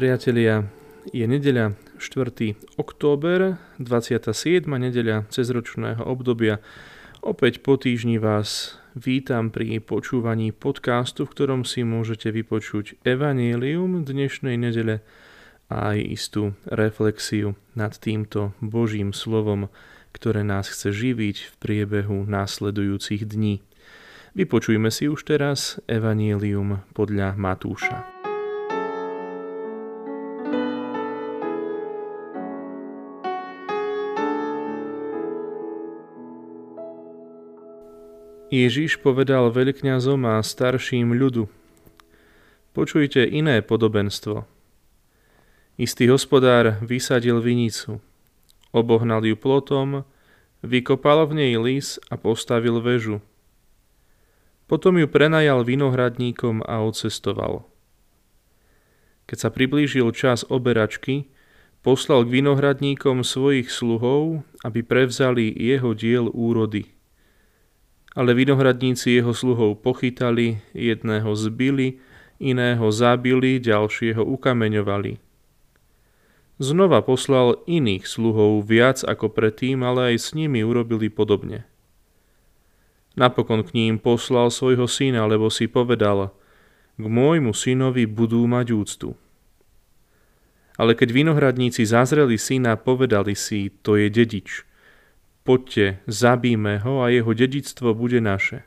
Priatelia, 0.00 0.64
je 1.12 1.28
nedeľa 1.28 1.76
4. 2.00 2.56
október, 2.80 3.60
27. 3.76 4.64
nedeľa 4.64 5.28
cezročného 5.28 6.00
obdobia. 6.08 6.64
Opäť 7.20 7.60
po 7.60 7.76
týždni 7.76 8.16
vás 8.16 8.80
vítam 8.96 9.52
pri 9.52 9.76
počúvaní 9.84 10.56
podcastu, 10.56 11.28
v 11.28 11.32
ktorom 11.36 11.68
si 11.68 11.84
môžete 11.84 12.32
vypočuť 12.32 12.96
Evangelium 13.04 14.00
dnešnej 14.00 14.56
nedele 14.56 15.04
a 15.68 15.92
aj 15.92 15.98
istú 16.00 16.56
reflexiu 16.64 17.52
nad 17.76 17.92
týmto 17.92 18.56
Božím 18.64 19.12
slovom, 19.12 19.68
ktoré 20.16 20.48
nás 20.48 20.72
chce 20.72 20.96
živiť 20.96 21.36
v 21.44 21.54
priebehu 21.60 22.24
následujúcich 22.24 23.28
dní. 23.28 23.60
Vypočujme 24.32 24.88
si 24.88 25.12
už 25.12 25.28
teraz 25.28 25.76
Evangelium 25.84 26.88
podľa 26.96 27.36
Matúša. 27.36 28.19
Ježiš 38.50 38.98
povedal 38.98 39.46
veľkňazom 39.54 40.26
a 40.26 40.42
starším 40.42 41.14
ľudu. 41.14 41.46
Počujte 42.74 43.22
iné 43.22 43.62
podobenstvo. 43.62 44.42
Istý 45.78 46.10
hospodár 46.10 46.82
vysadil 46.82 47.38
vinicu. 47.38 48.02
Obohnal 48.74 49.22
ju 49.22 49.38
plotom, 49.38 50.02
vykopal 50.66 51.30
v 51.30 51.32
nej 51.38 51.54
lis 51.62 52.02
a 52.10 52.18
postavil 52.18 52.82
väžu. 52.82 53.22
Potom 54.66 54.98
ju 54.98 55.06
prenajal 55.06 55.62
vinohradníkom 55.62 56.66
a 56.66 56.82
odcestoval. 56.82 57.70
Keď 59.30 59.38
sa 59.46 59.54
priblížil 59.54 60.10
čas 60.10 60.42
oberačky, 60.42 61.30
poslal 61.86 62.26
k 62.26 62.42
vinohradníkom 62.42 63.22
svojich 63.22 63.70
sluhov, 63.70 64.42
aby 64.66 64.82
prevzali 64.82 65.54
jeho 65.54 65.94
diel 65.94 66.26
úrody. 66.34 66.98
Ale 68.18 68.34
vinohradníci 68.34 69.22
jeho 69.22 69.30
sluhov 69.30 69.86
pochytali, 69.86 70.58
jedného 70.74 71.30
zbili, 71.38 72.02
iného 72.42 72.90
zabili, 72.90 73.62
ďalšieho 73.62 74.26
ukameňovali. 74.26 75.22
Znova 76.60 77.00
poslal 77.06 77.62
iných 77.70 78.04
sluhov 78.04 78.66
viac 78.66 79.06
ako 79.06 79.30
predtým, 79.30 79.80
ale 79.86 80.12
aj 80.12 80.16
s 80.18 80.28
nimi 80.34 80.60
urobili 80.60 81.06
podobne. 81.08 81.64
Napokon 83.14 83.62
k 83.62 83.72
ním 83.78 83.94
poslal 83.96 84.50
svojho 84.50 84.90
syna, 84.90 85.24
lebo 85.30 85.48
si 85.48 85.70
povedal, 85.70 86.34
k 86.98 87.04
môjmu 87.06 87.54
synovi 87.54 88.04
budú 88.10 88.44
mať 88.44 88.66
úctu. 88.74 89.08
Ale 90.76 90.98
keď 90.98 91.14
vinohradníci 91.14 91.86
zazreli 91.86 92.36
syna, 92.36 92.76
povedali 92.76 93.38
si, 93.38 93.70
to 93.70 93.94
je 93.94 94.10
dedič– 94.10 94.48
poďte, 95.50 95.98
zabíme 96.06 96.78
ho 96.86 97.02
a 97.02 97.10
jeho 97.10 97.34
dedictvo 97.34 97.90
bude 97.90 98.22
naše. 98.22 98.62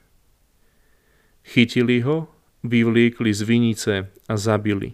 Chytili 1.48 2.04
ho, 2.04 2.28
vyvliekli 2.60 3.32
z 3.32 3.42
vinice 3.48 3.94
a 4.28 4.34
zabili. 4.36 4.92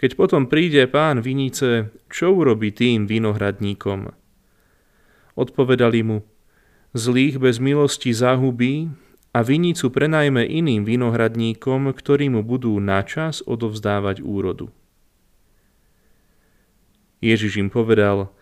Keď 0.00 0.10
potom 0.16 0.48
príde 0.48 0.88
pán 0.88 1.20
vinice, 1.20 1.92
čo 2.08 2.32
urobí 2.32 2.72
tým 2.72 3.04
vinohradníkom? 3.04 4.08
Odpovedali 5.36 6.00
mu, 6.00 6.24
zlých 6.96 7.36
bez 7.36 7.60
milosti 7.60 8.16
zahubí 8.16 8.88
a 9.36 9.44
vinicu 9.44 9.92
prenajme 9.92 10.48
iným 10.48 10.88
vinohradníkom, 10.88 11.92
ktorí 11.92 12.32
mu 12.32 12.40
budú 12.40 12.72
načas 12.80 13.44
odovzdávať 13.44 14.24
úrodu. 14.24 14.72
Ježiš 17.20 17.60
im 17.60 17.68
povedal, 17.68 18.32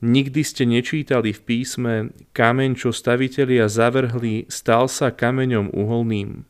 Nikdy 0.00 0.40
ste 0.40 0.64
nečítali 0.64 1.36
v 1.36 1.40
písme, 1.44 1.94
kameň, 2.32 2.72
čo 2.72 2.88
stavitelia 2.88 3.68
zavrhli, 3.68 4.48
stal 4.48 4.88
sa 4.88 5.12
kameňom 5.12 5.76
uholným. 5.76 6.48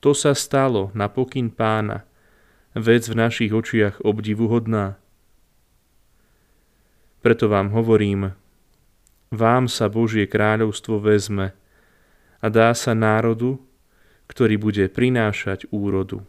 To 0.00 0.16
sa 0.16 0.32
stalo 0.32 0.88
na 0.96 1.12
pokyn 1.12 1.52
pána, 1.52 2.08
vec 2.72 3.04
v 3.04 3.20
našich 3.20 3.52
očiach 3.52 4.00
obdivuhodná. 4.00 4.96
Preto 7.20 7.52
vám 7.52 7.68
hovorím, 7.76 8.32
vám 9.28 9.68
sa 9.68 9.92
Božie 9.92 10.24
kráľovstvo 10.24 11.04
vezme 11.04 11.52
a 12.40 12.46
dá 12.48 12.72
sa 12.72 12.96
národu, 12.96 13.60
ktorý 14.24 14.56
bude 14.56 14.88
prinášať 14.88 15.68
úrodu. 15.68 16.24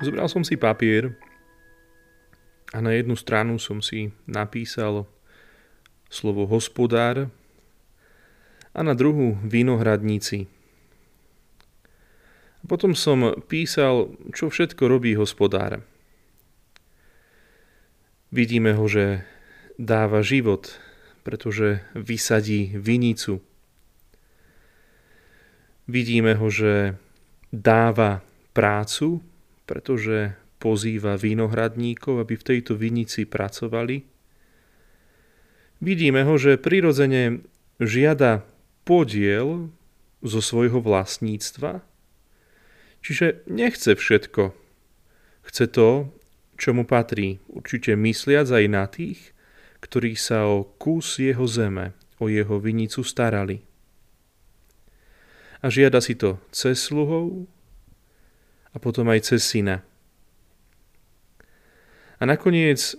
Zobral 0.00 0.32
som 0.32 0.40
si 0.40 0.56
papier 0.56 1.12
a 2.72 2.80
na 2.80 2.96
jednu 2.96 3.20
stranu 3.20 3.60
som 3.60 3.84
si 3.84 4.16
napísal 4.24 5.04
slovo 6.08 6.48
hospodár 6.48 7.28
a 8.72 8.80
na 8.80 8.96
druhú 8.96 9.36
vinohradníci. 9.44 10.48
Potom 12.64 12.96
som 12.96 13.36
písal, 13.44 14.16
čo 14.32 14.48
všetko 14.48 14.88
robí 14.88 15.12
hospodár. 15.20 15.84
Vidíme 18.32 18.72
ho, 18.72 18.88
že 18.88 19.28
dáva 19.76 20.24
život, 20.24 20.80
pretože 21.28 21.84
vysadí 21.92 22.72
vinicu. 22.72 23.44
Vidíme 25.90 26.40
ho, 26.40 26.46
že 26.48 26.96
dáva 27.52 28.24
prácu, 28.56 29.20
pretože 29.70 30.34
pozýva 30.58 31.14
vinohradníkov, 31.14 32.18
aby 32.26 32.34
v 32.34 32.46
tejto 32.50 32.74
vinici 32.74 33.22
pracovali. 33.22 34.02
Vidíme 35.78 36.26
ho, 36.26 36.34
že 36.34 36.58
prirodzene 36.58 37.46
žiada 37.78 38.42
podiel 38.82 39.70
zo 40.26 40.42
svojho 40.42 40.82
vlastníctva, 40.82 41.86
čiže 43.00 43.46
nechce 43.46 43.94
všetko. 43.94 44.58
Chce 45.46 45.64
to, 45.70 46.10
čo 46.58 46.74
mu 46.74 46.82
patrí, 46.82 47.38
určite 47.46 47.94
mysliac 47.94 48.50
aj 48.50 48.66
na 48.66 48.84
tých, 48.90 49.32
ktorí 49.80 50.18
sa 50.18 50.50
o 50.50 50.66
kus 50.82 51.22
jeho 51.22 51.46
zeme, 51.46 51.94
o 52.18 52.26
jeho 52.26 52.58
vinicu 52.58 53.06
starali. 53.06 53.62
A 55.64 55.72
žiada 55.72 56.04
si 56.04 56.18
to 56.18 56.36
cez 56.52 56.76
sluhov, 56.76 57.48
a 58.70 58.76
potom 58.78 59.10
aj 59.10 59.34
cez 59.34 59.42
syna. 59.42 59.82
A 62.20 62.28
nakoniec, 62.28 62.94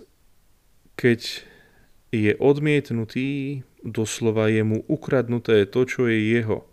keď 0.98 1.46
je 2.10 2.34
odmietnutý, 2.36 3.62
doslova 3.80 4.50
je 4.50 4.66
mu 4.66 4.82
ukradnuté 4.90 5.64
to, 5.64 5.86
čo 5.86 6.10
je 6.10 6.18
jeho. 6.18 6.66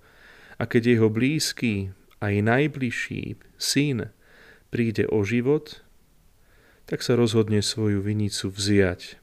A 0.60 0.68
keď 0.68 0.98
jeho 0.98 1.10
blízky, 1.14 1.94
aj 2.20 2.44
najbližší 2.44 3.40
syn 3.56 4.12
príde 4.74 5.08
o 5.08 5.24
život, 5.24 5.86
tak 6.90 7.06
sa 7.06 7.16
rozhodne 7.16 7.62
svoju 7.62 8.02
vinicu 8.02 8.50
vziať 8.50 9.22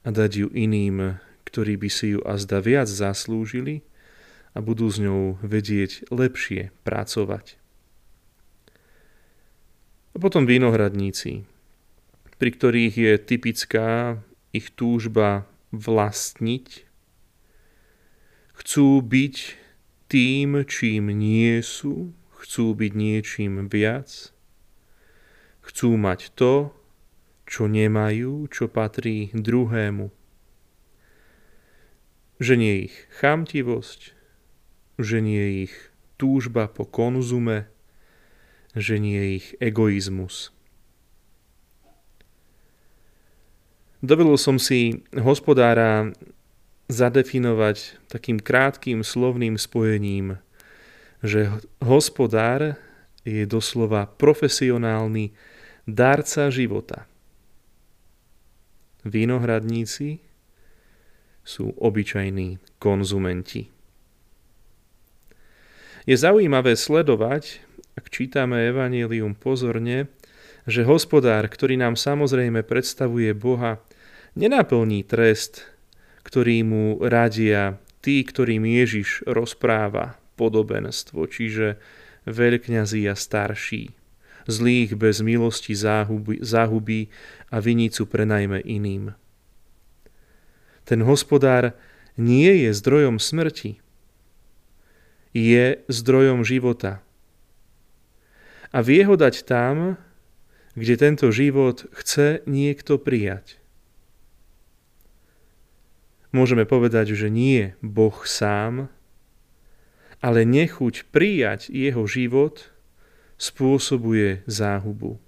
a 0.00 0.08
dať 0.08 0.30
ju 0.32 0.48
iným, 0.48 1.20
ktorí 1.44 1.76
by 1.76 1.90
si 1.92 2.16
ju 2.16 2.24
azda 2.24 2.64
viac 2.64 2.88
zaslúžili 2.88 3.84
a 4.56 4.64
budú 4.64 4.88
s 4.88 4.96
ňou 4.96 5.36
vedieť 5.44 6.08
lepšie 6.08 6.72
pracovať. 6.82 7.59
A 10.10 10.16
potom 10.18 10.42
vinohradníci, 10.44 11.46
pri 12.36 12.50
ktorých 12.50 12.94
je 12.98 13.12
typická 13.20 14.18
ich 14.50 14.74
túžba 14.74 15.46
vlastniť. 15.70 16.82
Chcú 18.58 18.88
byť 19.00 19.36
tým, 20.10 20.66
čím 20.66 21.14
nie 21.14 21.62
sú, 21.62 22.10
chcú 22.34 22.74
byť 22.74 22.92
niečím 22.92 23.70
viac, 23.70 24.34
chcú 25.62 25.94
mať 25.94 26.34
to, 26.34 26.74
čo 27.46 27.70
nemajú, 27.70 28.50
čo 28.50 28.66
patrí 28.66 29.30
druhému. 29.30 30.10
Ženie 32.42 32.90
ich 32.90 32.96
chamtivosť, 33.22 34.16
ženie 34.98 35.70
ich 35.70 35.74
túžba 36.18 36.66
po 36.66 36.82
konzume, 36.82 37.69
ženie 38.74 39.40
ich 39.40 39.46
egoizmus. 39.58 40.54
Dovolil 44.00 44.40
som 44.40 44.56
si 44.56 45.04
hospodára 45.12 46.08
zadefinovať 46.88 48.00
takým 48.08 48.40
krátkým 48.40 49.04
slovným 49.04 49.60
spojením, 49.60 50.40
že 51.20 51.52
hospodár 51.84 52.80
je 53.28 53.44
doslova 53.44 54.08
profesionálny 54.08 55.36
darca 55.84 56.48
života. 56.48 57.04
Vinohradníci 59.04 60.20
sú 61.44 61.72
obyčajní 61.76 62.60
konzumenti 62.80 63.68
Je 66.08 66.16
zaujímavé 66.16 66.76
sledovať, 66.76 67.60
ak 68.00 68.08
čítame 68.08 68.64
Evangelium 68.64 69.36
pozorne, 69.36 70.08
že 70.64 70.88
hospodár, 70.88 71.44
ktorý 71.52 71.76
nám 71.76 72.00
samozrejme 72.00 72.64
predstavuje 72.64 73.36
Boha, 73.36 73.76
nenaplní 74.32 75.04
trest, 75.04 75.68
ktorý 76.24 76.64
mu 76.64 76.96
radia 77.04 77.76
tí, 78.00 78.24
ktorým 78.24 78.64
Ježiš 78.64 79.20
rozpráva 79.28 80.16
podobenstvo, 80.40 81.28
čiže 81.28 81.76
veľkňazí 82.24 83.04
a 83.04 83.12
starší. 83.12 83.92
Zlých 84.48 84.96
bez 84.96 85.20
milosti 85.20 85.76
záhuby, 85.76 86.40
a 87.52 87.56
vinicu 87.60 88.08
prenajme 88.08 88.64
iným. 88.64 89.12
Ten 90.88 91.04
hospodár 91.04 91.76
nie 92.16 92.64
je 92.64 92.72
zdrojom 92.72 93.20
smrti, 93.20 93.76
je 95.36 95.84
zdrojom 95.86 96.42
života. 96.42 97.04
A 98.70 98.78
vie 98.86 99.02
ho 99.02 99.18
dať 99.18 99.42
tam, 99.46 99.98
kde 100.78 100.94
tento 100.94 101.34
život 101.34 101.90
chce 101.90 102.46
niekto 102.46 102.96
prijať. 103.02 103.58
Môžeme 106.30 106.62
povedať, 106.62 107.18
že 107.18 107.26
nie 107.26 107.74
Boh 107.82 108.14
sám, 108.22 108.86
ale 110.22 110.46
nechuť 110.46 111.10
prijať 111.10 111.66
jeho 111.74 112.06
život 112.06 112.70
spôsobuje 113.34 114.46
záhubu. 114.46 115.18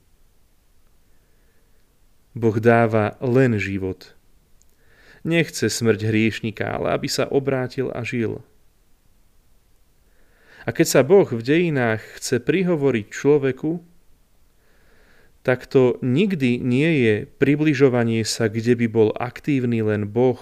Boh 2.32 2.56
dáva 2.62 3.18
len 3.18 3.58
život. 3.58 4.14
Nechce 5.26 5.66
smrť 5.66 6.06
hriešnika, 6.06 6.64
ale 6.78 6.94
aby 6.94 7.08
sa 7.10 7.26
obrátil 7.26 7.90
a 7.90 8.06
žil. 8.06 8.46
A 10.62 10.70
keď 10.70 10.86
sa 10.86 11.00
Boh 11.02 11.26
v 11.26 11.42
dejinách 11.42 12.22
chce 12.22 12.38
prihovoriť 12.38 13.06
človeku, 13.10 13.82
tak 15.42 15.66
to 15.66 15.98
nikdy 15.98 16.62
nie 16.62 16.90
je 17.02 17.14
približovanie 17.26 18.22
sa, 18.22 18.46
kde 18.46 18.78
by 18.78 18.86
bol 18.86 19.08
aktívny 19.18 19.82
len 19.82 20.06
Boh 20.06 20.38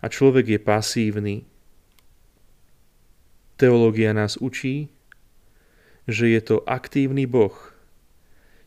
a 0.00 0.08
človek 0.08 0.56
je 0.56 0.60
pasívny. 0.60 1.36
Teológia 3.60 4.16
nás 4.16 4.40
učí, 4.40 4.88
že 6.08 6.32
je 6.32 6.40
to 6.40 6.56
aktívny 6.64 7.28
Boh, 7.28 7.52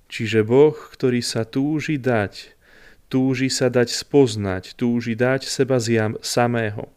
čiže 0.05 0.45
Boh, 0.45 0.77
ktorý 0.77 1.25
sa 1.25 1.49
túži 1.49 1.97
dať, 1.97 2.53
túži 3.09 3.49
sa 3.49 3.73
dať 3.73 3.89
spoznať, 3.89 4.77
túži 4.77 5.17
dať 5.17 5.49
seba 5.49 5.81
zjam 5.81 6.13
samého 6.21 6.93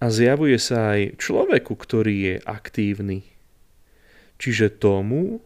a 0.00 0.08
zjavuje 0.08 0.56
sa 0.56 0.96
aj 0.96 1.20
človeku, 1.20 1.76
ktorý 1.76 2.14
je 2.16 2.36
aktívny. 2.48 3.28
Čiže 4.40 4.80
tomu, 4.80 5.44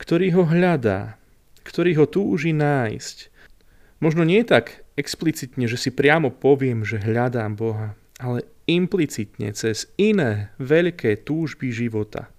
ktorý 0.00 0.40
ho 0.40 0.44
hľadá, 0.48 1.20
ktorý 1.68 2.00
ho 2.00 2.06
túži 2.08 2.56
nájsť. 2.56 3.28
Možno 4.00 4.24
nie 4.24 4.40
tak 4.48 4.80
explicitne, 4.96 5.68
že 5.68 5.76
si 5.76 5.92
priamo 5.92 6.32
poviem, 6.32 6.80
že 6.88 6.96
hľadám 6.96 7.52
Boha, 7.52 7.92
ale 8.16 8.48
implicitne 8.64 9.52
cez 9.52 9.92
iné 10.00 10.48
veľké 10.56 11.20
túžby 11.28 11.68
života. 11.68 12.32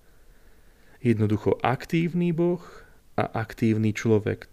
Jednoducho 1.05 1.61
aktívny 1.61 2.33
Boh 2.33 2.65
a 3.13 3.29
aktívny 3.37 3.93
človek. 3.93 4.49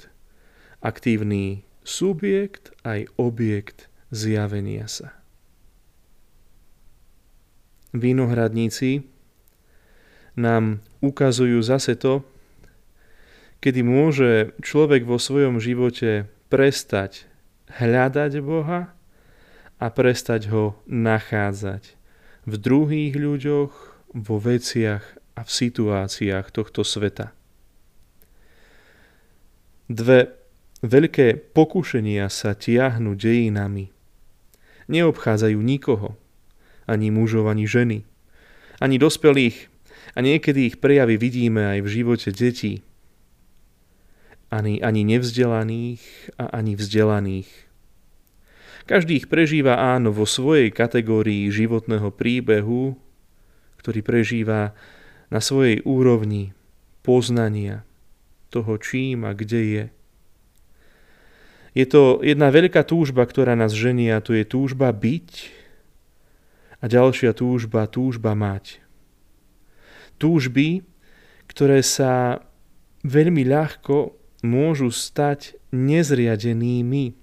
Aktívny 0.85 1.65
subjekt 1.81 2.77
aj 2.85 3.09
objekt 3.17 3.89
zjavenia 4.13 4.85
sa 4.85 5.18
vinohradníci 7.93 9.07
nám 10.39 10.85
ukazujú 11.01 11.59
zase 11.63 11.99
to, 11.99 12.23
kedy 13.59 13.83
môže 13.83 14.55
človek 14.63 15.03
vo 15.03 15.19
svojom 15.19 15.59
živote 15.59 16.31
prestať 16.49 17.27
hľadať 17.69 18.33
Boha 18.41 18.95
a 19.79 19.87
prestať 19.93 20.51
ho 20.51 20.79
nachádzať 20.87 21.99
v 22.49 22.55
druhých 22.57 23.15
ľuďoch, 23.15 23.73
vo 24.09 24.37
veciach 24.41 25.05
a 25.37 25.45
v 25.45 25.51
situáciách 25.53 26.49
tohto 26.49 26.81
sveta. 26.81 27.37
Dve 29.89 30.33
veľké 30.81 31.53
pokušenia 31.53 32.27
sa 32.33 32.57
tiahnu 32.57 33.13
dejinami. 33.15 33.93
Neobchádzajú 34.89 35.59
nikoho, 35.61 36.17
ani 36.89 37.13
mužov, 37.13 37.53
ani 37.53 37.69
ženy, 37.69 38.09
ani 38.81 38.97
dospelých 38.97 39.69
a 40.17 40.25
niekedy 40.25 40.73
ich 40.73 40.77
prejavy 40.81 41.21
vidíme 41.21 41.77
aj 41.77 41.79
v 41.85 41.89
živote 41.93 42.29
detí. 42.33 42.81
Ani, 44.49 44.81
ani 44.81 45.05
nevzdelaných 45.05 46.33
a 46.41 46.57
ani 46.57 46.73
vzdelaných. 46.73 47.51
Každý 48.89 49.21
ich 49.21 49.29
prežíva 49.29 49.77
áno 49.77 50.09
vo 50.09 50.25
svojej 50.25 50.73
kategórii 50.73 51.53
životného 51.53 52.09
príbehu, 52.09 52.97
ktorý 53.85 54.01
prežíva 54.01 54.73
na 55.29 55.45
svojej 55.45 55.85
úrovni 55.85 56.57
poznania 57.05 57.85
toho, 58.49 58.81
čím 58.81 59.29
a 59.29 59.37
kde 59.37 59.61
je. 59.61 59.85
Je 61.77 61.85
to 61.85 62.25
jedna 62.25 62.49
veľká 62.49 62.81
túžba, 62.89 63.29
ktorá 63.29 63.53
nás 63.53 63.77
ženia, 63.77 64.25
to 64.25 64.33
je 64.33 64.49
túžba 64.49 64.89
byť 64.89 65.58
a 66.79 66.85
ďalšia 66.87 67.35
túžba, 67.35 67.91
túžba 67.91 68.39
mať. 68.39 68.79
Túžby, 70.19 70.87
ktoré 71.51 71.83
sa 71.83 72.43
veľmi 73.03 73.43
ľahko 73.47 74.15
môžu 74.47 74.95
stať 74.95 75.59
nezriadenými. 75.75 77.15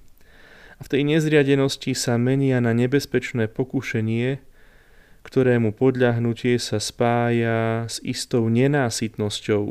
A 0.75 0.81
v 0.84 0.92
tej 0.92 1.07
nezriadenosti 1.07 1.96
sa 1.96 2.19
menia 2.19 2.60
na 2.60 2.75
nebezpečné 2.75 3.48
pokušenie, 3.48 4.44
ktorému 5.24 5.72
podľahnutie 5.72 6.59
sa 6.59 6.83
spája 6.83 7.88
s 7.88 8.04
istou 8.04 8.52
nenásytnosťou. 8.52 9.66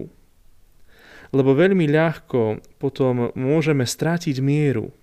Lebo 1.34 1.50
veľmi 1.52 1.84
ľahko 1.90 2.64
potom 2.80 3.34
môžeme 3.36 3.84
strátiť 3.84 4.40
mieru. 4.40 4.94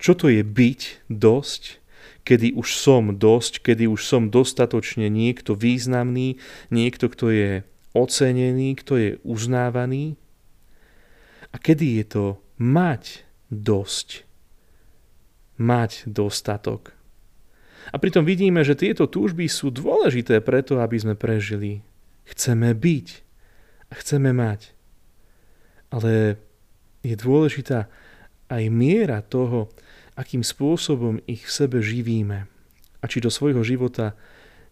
Čo 0.00 0.16
to 0.16 0.26
je 0.32 0.40
byť 0.40 1.10
dosť 1.12 1.79
kedy 2.24 2.54
už 2.56 2.76
som 2.76 3.16
dosť, 3.16 3.64
kedy 3.64 3.88
už 3.88 4.02
som 4.04 4.28
dostatočne 4.28 5.08
niekto 5.08 5.56
významný, 5.56 6.36
niekto, 6.68 7.08
kto 7.08 7.26
je 7.32 7.50
ocenený, 7.96 8.78
kto 8.78 8.92
je 8.96 9.10
uznávaný. 9.26 10.14
A 11.50 11.56
kedy 11.58 12.02
je 12.02 12.04
to 12.06 12.24
mať 12.62 13.26
dosť, 13.50 14.22
mať 15.58 16.06
dostatok. 16.06 16.94
A 17.90 17.98
pritom 17.98 18.22
vidíme, 18.22 18.62
že 18.62 18.78
tieto 18.78 19.10
túžby 19.10 19.50
sú 19.50 19.74
dôležité 19.74 20.38
preto, 20.44 20.78
aby 20.78 21.00
sme 21.00 21.18
prežili. 21.18 21.82
Chceme 22.28 22.70
byť 22.70 23.08
a 23.90 23.92
chceme 23.98 24.30
mať. 24.30 24.70
Ale 25.90 26.38
je 27.02 27.14
dôležitá 27.18 27.90
aj 28.46 28.62
miera 28.70 29.24
toho, 29.26 29.74
akým 30.20 30.44
spôsobom 30.44 31.24
ich 31.24 31.48
v 31.48 31.52
sebe 31.64 31.80
živíme 31.80 32.44
a 33.00 33.04
či 33.08 33.24
do 33.24 33.32
svojho 33.32 33.64
života 33.64 34.12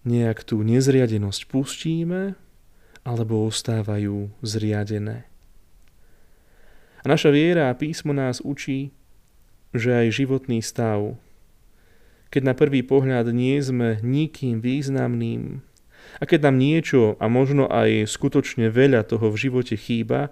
nejak 0.04 0.44
tú 0.44 0.60
nezriadenosť 0.60 1.48
pustíme 1.48 2.36
alebo 3.00 3.48
ostávajú 3.48 4.28
zriadené. 4.44 5.24
A 7.00 7.04
naša 7.08 7.32
viera 7.32 7.72
a 7.72 7.78
písmo 7.78 8.12
nás 8.12 8.44
učí, 8.44 8.92
že 9.72 9.96
aj 9.96 10.20
životný 10.20 10.60
stav, 10.60 11.16
keď 12.28 12.52
na 12.52 12.54
prvý 12.54 12.84
pohľad 12.84 13.32
nie 13.32 13.56
sme 13.64 14.04
nikým 14.04 14.60
významným 14.60 15.64
a 16.20 16.22
keď 16.28 16.52
nám 16.52 16.60
niečo 16.60 17.16
a 17.16 17.24
možno 17.32 17.64
aj 17.72 18.04
skutočne 18.04 18.68
veľa 18.68 19.08
toho 19.08 19.32
v 19.32 19.40
živote 19.48 19.80
chýba, 19.80 20.28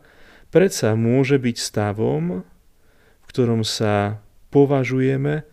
predsa 0.52 0.92
môže 0.92 1.40
byť 1.40 1.56
stavom, 1.56 2.44
v 3.24 3.24
ktorom 3.24 3.64
sa 3.64 4.20
považujeme 4.50 5.44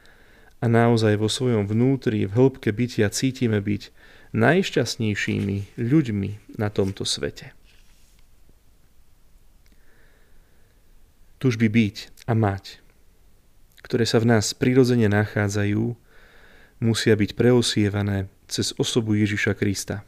a 0.64 0.66
naozaj 0.66 1.20
vo 1.20 1.28
svojom 1.28 1.68
vnútri, 1.68 2.24
v 2.24 2.32
hĺbke 2.32 2.72
bytia 2.72 3.12
cítime 3.12 3.60
byť 3.60 3.92
najšťastnejšími 4.34 5.78
ľuďmi 5.78 6.32
na 6.58 6.68
tomto 6.72 7.04
svete. 7.04 7.52
Tužby 11.44 11.68
byť 11.68 11.96
a 12.32 12.34
mať, 12.34 12.80
ktoré 13.84 14.08
sa 14.08 14.24
v 14.24 14.32
nás 14.32 14.56
prirodzene 14.56 15.12
nachádzajú, 15.12 16.00
musia 16.80 17.14
byť 17.20 17.36
preosievané 17.36 18.32
cez 18.48 18.72
osobu 18.80 19.20
Ježiša 19.20 19.54
Krista. 19.60 20.08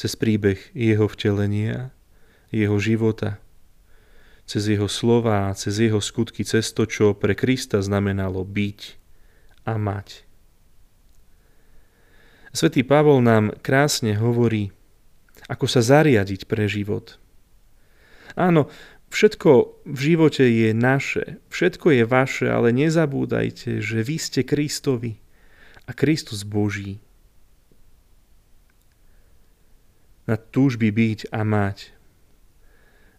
Cez 0.00 0.16
príbeh 0.16 0.56
jeho 0.72 1.04
vtelenia, 1.04 1.92
jeho 2.48 2.80
života, 2.80 3.36
cez 4.46 4.68
jeho 4.68 4.90
slova 4.90 5.52
cez 5.54 5.78
jeho 5.78 6.02
skutky, 6.02 6.42
cez 6.42 6.70
to, 6.74 6.84
čo 6.84 7.14
pre 7.14 7.32
Krista 7.32 7.80
znamenalo 7.80 8.42
byť 8.42 8.80
a 9.66 9.78
mať. 9.78 10.26
Svetý 12.52 12.84
Pavol 12.84 13.24
nám 13.24 13.56
krásne 13.64 14.12
hovorí 14.18 14.74
ako 15.50 15.66
sa 15.66 15.82
zariadiť 15.82 16.46
pre 16.46 16.70
život. 16.70 17.18
Áno, 18.38 18.70
všetko 19.10 19.84
v 19.84 19.98
živote 20.00 20.44
je 20.46 20.70
naše, 20.72 21.42
všetko 21.50 21.92
je 21.92 22.04
vaše, 22.06 22.46
ale 22.48 22.70
nezabúdajte, 22.72 23.82
že 23.82 23.98
vy 24.00 24.16
ste 24.16 24.46
Kristovi 24.46 25.18
a 25.84 25.92
Kristus 25.92 26.46
Boží. 26.46 27.02
Na 30.24 30.38
túžby 30.38 30.94
byť 30.94 31.34
a 31.34 31.42
mať 31.42 31.92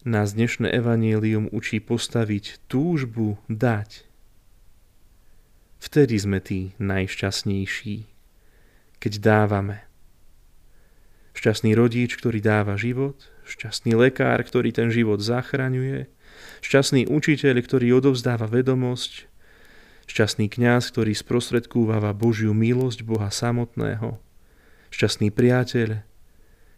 nás 0.03 0.36
dnešné 0.36 0.72
evanílium 0.72 1.48
učí 1.51 1.79
postaviť 1.79 2.63
túžbu 2.67 3.39
dať. 3.48 4.03
Vtedy 5.83 6.15
sme 6.15 6.39
tí 6.39 6.72
najšťastnejší, 6.79 8.07
keď 9.03 9.13
dávame. 9.19 9.83
Šťastný 11.36 11.75
rodič, 11.75 12.15
ktorý 12.15 12.39
dáva 12.39 12.79
život, 12.79 13.19
šťastný 13.43 13.91
lekár, 14.00 14.39
ktorý 14.48 14.72
ten 14.72 14.88
život 14.93 15.19
zachraňuje, 15.19 16.07
šťastný 16.63 17.12
učiteľ, 17.12 17.60
ktorý 17.60 18.00
odovzdáva 18.00 18.48
vedomosť, 18.48 19.27
šťastný 20.07 20.48
kňaz, 20.48 20.93
ktorý 20.95 21.12
sprostredkúvava 21.12 22.15
Božiu 22.15 22.55
milosť 22.55 23.03
Boha 23.03 23.27
samotného, 23.27 24.19
šťastný 24.93 25.36
priateľ, 25.36 26.00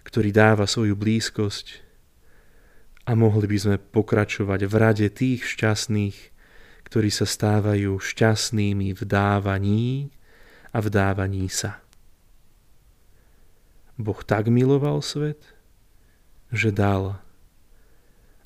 ktorý 0.01 0.29
dáva 0.33 0.65
svoju 0.65 0.97
blízkosť. 0.97 1.84
A 3.05 3.13
mohli 3.13 3.45
by 3.45 3.57
sme 3.57 3.77
pokračovať 3.77 4.65
v 4.65 4.73
rade 4.81 5.07
tých 5.13 5.45
šťastných, 5.45 6.17
ktorí 6.89 7.09
sa 7.13 7.29
stávajú 7.29 8.01
šťastnými 8.01 8.97
v 8.97 9.01
dávaní 9.05 10.09
a 10.73 10.81
v 10.81 10.87
dávaní 10.89 11.45
sa. 11.49 11.85
Boh 13.95 14.19
tak 14.25 14.51
miloval 14.51 14.99
svet, 14.99 15.39
že 16.51 16.73
dal, 16.73 17.21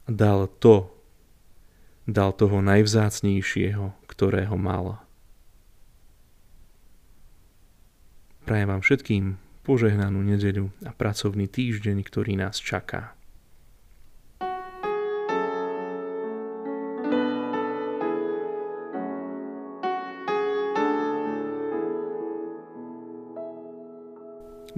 dal 0.06 0.46
to, 0.62 0.94
dal 2.06 2.36
toho 2.36 2.62
najvzácnejšieho, 2.62 3.96
ktorého 4.06 4.56
mal. 4.60 5.02
Prajem 8.46 8.68
vám 8.70 8.82
všetkým 8.82 9.26
požehnanú 9.62 10.26
nedeľu 10.26 10.74
a 10.86 10.90
pracovný 10.94 11.46
týždeň, 11.46 12.02
ktorý 12.02 12.34
nás 12.34 12.58
čaká. 12.58 13.19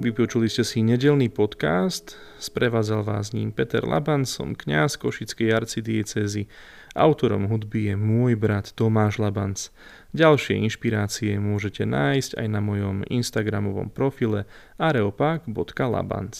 Vypočuli 0.02 0.50
ste 0.50 0.66
si 0.66 0.82
nedelný 0.82 1.30
podcast, 1.30 2.18
sprevádzal 2.42 3.06
vás 3.06 3.30
ním 3.30 3.54
Peter 3.54 3.86
Laban, 3.86 4.26
som 4.26 4.50
kňaz 4.50 4.98
Košickej 4.98 5.54
arcidiecezy. 5.54 6.50
Autorom 6.98 7.46
hudby 7.46 7.86
je 7.86 7.94
môj 7.94 8.34
brat 8.34 8.74
Tomáš 8.74 9.22
Labanc. 9.22 9.70
Ďalšie 10.10 10.58
inšpirácie 10.66 11.38
môžete 11.38 11.86
nájsť 11.86 12.34
aj 12.34 12.46
na 12.50 12.58
mojom 12.58 13.06
Instagramovom 13.06 13.94
profile 13.94 14.50
areopak.labanc. 14.74 16.34